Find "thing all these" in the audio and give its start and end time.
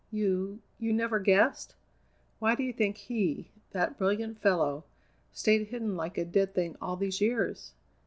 6.55-7.21